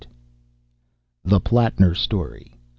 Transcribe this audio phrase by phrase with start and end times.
[0.01, 0.09] XV.
[1.25, 2.55] THE PLATTNER STORY.